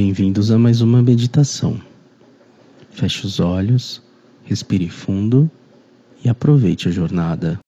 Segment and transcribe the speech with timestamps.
[0.00, 1.82] Bem-vindos a mais uma meditação.
[2.92, 4.00] Feche os olhos,
[4.44, 5.50] respire fundo
[6.24, 7.58] e aproveite a jornada.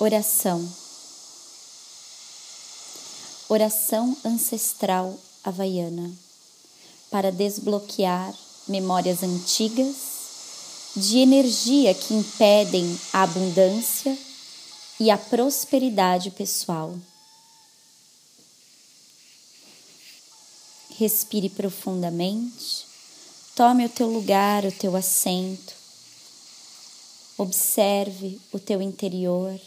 [0.00, 0.68] Oração.
[3.48, 6.10] Oração ancestral havaiana
[7.08, 8.34] para desbloquear
[8.68, 9.96] memórias antigas
[10.94, 14.16] de energia que impedem a abundância
[14.98, 16.96] e a prosperidade pessoal.
[20.90, 22.86] Respire profundamente,
[23.54, 25.72] tome o teu lugar, o teu assento,
[27.36, 29.60] observe o teu interior,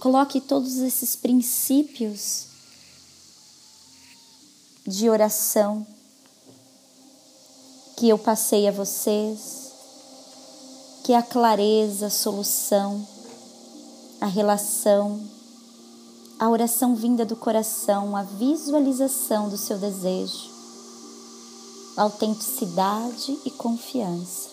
[0.00, 2.46] coloque todos esses princípios
[4.84, 5.86] de oração
[8.02, 9.70] que eu passei a vocês,
[11.04, 13.06] que a clareza, a solução,
[14.20, 15.20] a relação,
[16.36, 20.50] a oração vinda do coração, a visualização do seu desejo,
[21.96, 24.48] autenticidade e confiança.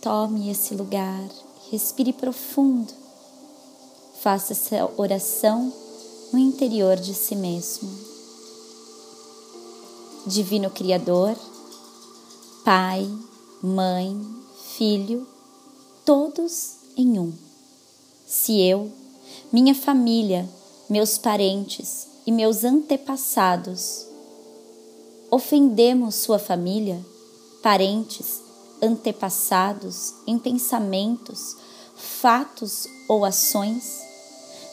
[0.00, 1.28] Tome esse lugar,
[1.72, 2.92] respire profundo,
[4.22, 5.72] faça essa oração
[6.32, 8.09] no interior de si mesmo.
[10.30, 11.36] Divino Criador,
[12.64, 13.04] Pai,
[13.60, 14.16] Mãe,
[14.76, 15.26] Filho,
[16.04, 17.32] todos em um.
[18.24, 18.92] Se eu,
[19.52, 20.48] minha família,
[20.88, 24.06] meus parentes e meus antepassados
[25.32, 27.04] ofendemos sua família,
[27.60, 28.40] parentes,
[28.80, 31.56] antepassados em pensamentos,
[31.96, 33.98] fatos ou ações,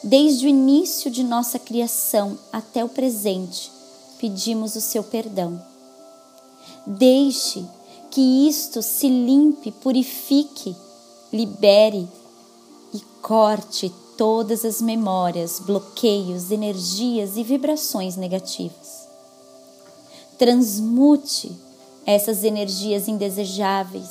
[0.04, 3.72] desde o início de nossa criação até o presente,
[4.18, 5.60] pedimos o seu perdão.
[6.86, 7.64] Deixe
[8.10, 10.76] que isto se limpe, purifique,
[11.32, 12.08] libere
[12.92, 19.06] e corte todas as memórias, bloqueios, energias e vibrações negativas.
[20.36, 21.52] Transmute
[22.04, 24.08] essas energias indesejáveis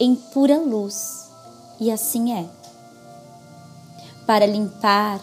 [0.00, 1.28] em pura luz,
[1.78, 2.48] e assim é.
[4.26, 5.20] Para limpar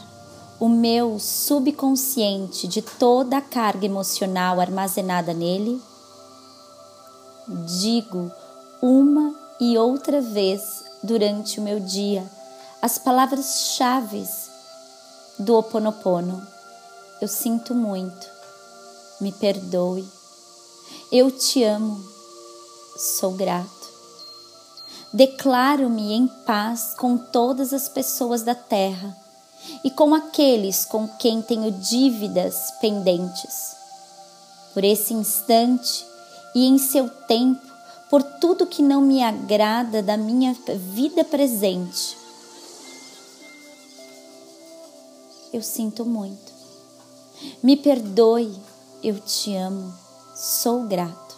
[0.61, 5.81] o meu subconsciente de toda a carga emocional armazenada nele,
[7.81, 8.31] digo
[8.79, 12.23] uma e outra vez durante o meu dia
[12.79, 14.23] as palavras-chave
[15.39, 16.45] do Ho Oponopono.
[17.19, 18.27] Eu sinto muito,
[19.19, 20.07] me perdoe,
[21.11, 22.05] eu te amo,
[22.95, 23.89] sou grato.
[25.11, 29.20] Declaro-me em paz com todas as pessoas da terra
[29.83, 33.75] e com aqueles com quem tenho dívidas pendentes.
[34.73, 36.05] Por esse instante
[36.55, 37.61] e em seu tempo,
[38.09, 40.55] por tudo que não me agrada da minha
[40.93, 42.17] vida presente,
[45.53, 46.51] eu sinto muito.
[47.61, 48.53] Me perdoe,
[49.03, 49.93] eu te amo,
[50.35, 51.35] sou grato.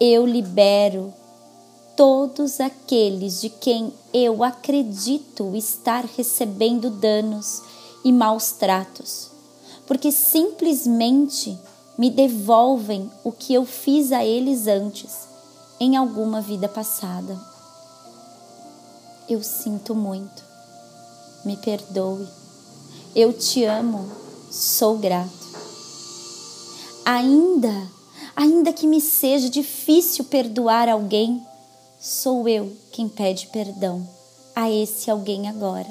[0.00, 1.12] Eu libero
[1.98, 7.60] todos aqueles de quem eu acredito estar recebendo danos
[8.04, 9.32] e maus tratos,
[9.84, 11.58] porque simplesmente
[11.98, 15.26] me devolvem o que eu fiz a eles antes,
[15.80, 17.36] em alguma vida passada.
[19.28, 20.44] Eu sinto muito,
[21.44, 22.28] me perdoe,
[23.12, 24.08] eu te amo,
[24.52, 25.48] sou grato.
[27.04, 27.90] Ainda,
[28.36, 31.44] ainda que me seja difícil perdoar alguém,
[32.00, 34.08] sou eu quem pede perdão
[34.54, 35.88] a esse alguém agora.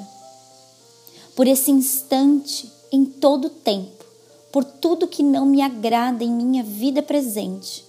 [1.36, 4.04] Por esse instante, em todo o tempo,
[4.50, 7.84] por tudo que não me agrada em minha vida presente,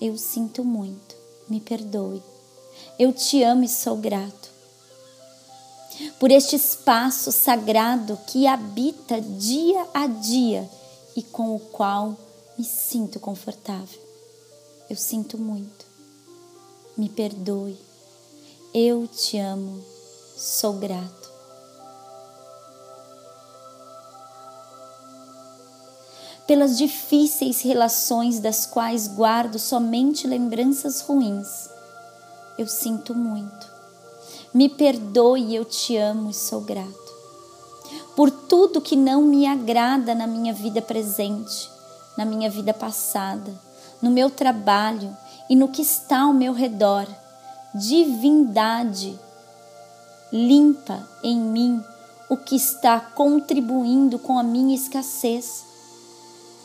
[0.00, 1.16] eu sinto muito,
[1.48, 2.22] me perdoe.
[2.98, 4.50] Eu te amo e sou grato.
[6.20, 10.68] Por este espaço sagrado que habita dia a dia
[11.16, 12.16] e com o qual
[12.58, 14.00] me sinto confortável.
[14.88, 15.85] Eu sinto muito
[16.96, 17.76] me perdoe.
[18.72, 19.84] Eu te amo,
[20.36, 21.26] sou grato.
[26.46, 31.68] Pelas difíceis relações das quais guardo somente lembranças ruins,
[32.56, 33.66] eu sinto muito.
[34.54, 37.06] Me perdoe, eu te amo e sou grato.
[38.14, 41.68] Por tudo que não me agrada na minha vida presente,
[42.16, 43.52] na minha vida passada,
[44.00, 45.14] no meu trabalho,
[45.48, 47.06] e no que está ao meu redor.
[47.74, 49.18] Divindade,
[50.32, 51.82] limpa em mim
[52.28, 55.64] o que está contribuindo com a minha escassez.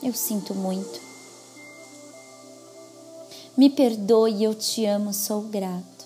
[0.02, 1.00] Eu sinto muito.
[3.56, 6.06] Me perdoe, eu te amo, sou grato.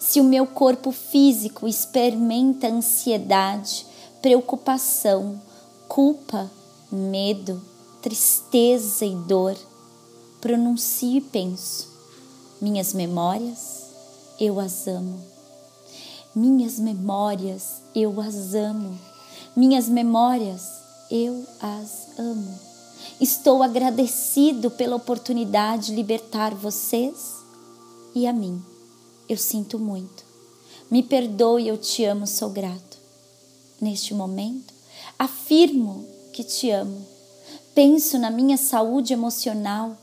[0.00, 3.84] Se o meu corpo físico experimenta ansiedade,
[4.22, 5.40] preocupação,
[5.88, 6.50] culpa,
[6.90, 7.60] medo,
[8.00, 9.56] tristeza e dor,
[10.40, 11.88] pronuncio e penso:
[12.60, 13.86] minhas memórias,
[14.38, 15.20] eu as amo.
[16.34, 18.98] Minhas memórias, eu as amo.
[19.54, 20.62] Minhas memórias,
[21.10, 22.58] eu as amo.
[23.20, 27.36] Estou agradecido pela oportunidade de libertar vocês
[28.14, 28.62] e a mim.
[29.28, 30.24] Eu sinto muito.
[30.90, 32.98] Me perdoe, eu te amo, sou grato.
[33.80, 34.72] Neste momento,
[35.18, 37.04] afirmo que te amo.
[37.74, 39.96] Penso na minha saúde emocional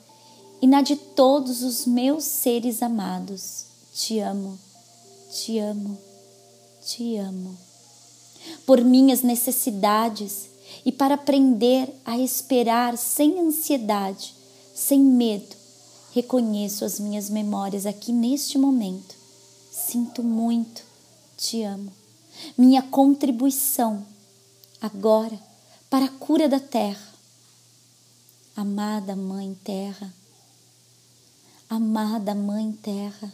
[0.64, 3.66] e na de todos os meus seres amados.
[3.94, 4.58] Te amo,
[5.30, 5.98] te amo,
[6.82, 7.58] te amo.
[8.66, 10.48] Por minhas necessidades
[10.86, 14.34] e para aprender a esperar sem ansiedade,
[14.74, 15.54] sem medo,
[16.14, 19.16] reconheço as minhas memórias aqui neste momento.
[19.70, 20.82] Sinto muito,
[21.36, 21.92] te amo.
[22.58, 24.06] Minha contribuição
[24.80, 25.38] agora
[25.90, 27.12] para a cura da terra.
[28.56, 30.14] Amada Mãe Terra,
[31.70, 33.32] amada Mãe Terra,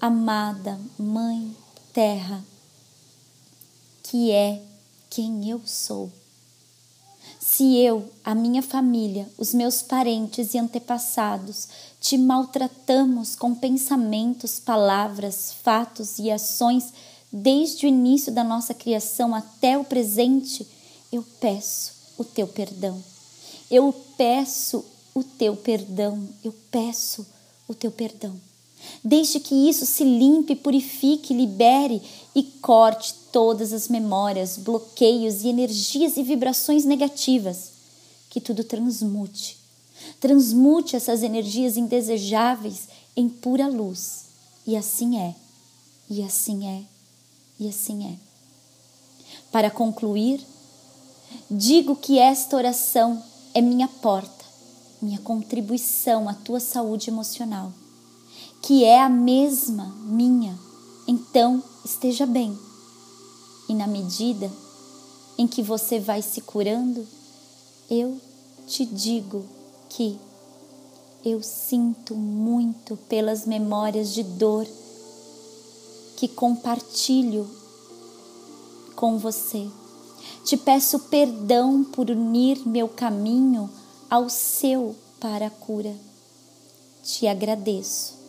[0.00, 1.54] amada Mãe
[1.92, 2.42] Terra,
[4.02, 4.62] que é
[5.08, 6.10] quem eu sou.
[7.38, 11.68] Se eu, a minha família, os meus parentes e antepassados
[12.00, 16.92] te maltratamos com pensamentos, palavras, fatos e ações
[17.32, 20.66] desde o início da nossa criação até o presente,
[21.12, 23.02] eu peço o teu perdão.
[23.70, 24.84] Eu peço
[25.14, 26.28] o teu perdão.
[26.42, 27.26] Eu peço
[27.68, 28.34] o teu perdão.
[29.04, 32.00] Deixe que isso se limpe, purifique, libere
[32.34, 37.72] e corte todas as memórias, bloqueios e energias e vibrações negativas.
[38.30, 39.58] Que tudo transmute.
[40.18, 44.24] Transmute essas energias indesejáveis em pura luz.
[44.66, 45.34] E assim é,
[46.08, 46.82] e assim é,
[47.58, 48.14] e assim é.
[49.50, 50.44] Para concluir,
[51.50, 53.22] digo que esta oração
[53.52, 54.39] é minha porta,
[55.00, 57.72] minha contribuição à tua saúde emocional
[58.62, 60.58] que é a mesma minha,
[61.06, 62.56] então esteja bem.
[63.68, 64.50] E na medida
[65.38, 67.06] em que você vai se curando,
[67.88, 68.20] eu
[68.66, 69.44] te digo
[69.88, 70.18] que
[71.24, 74.66] eu sinto muito pelas memórias de dor
[76.16, 77.48] que compartilho
[78.94, 79.68] com você.
[80.44, 83.70] Te peço perdão por unir meu caminho
[84.10, 85.94] ao seu para a cura.
[87.02, 88.20] Te agradeço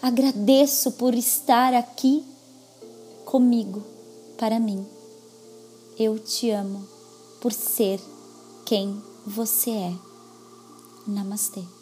[0.00, 2.24] Agradeço por estar aqui
[3.24, 3.82] comigo,
[4.38, 4.84] para mim.
[5.98, 6.86] Eu te amo
[7.40, 8.00] por ser
[8.64, 9.94] quem você é.
[11.06, 11.73] Namastê.